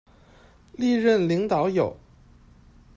[0.71, 1.95] 历任领导有：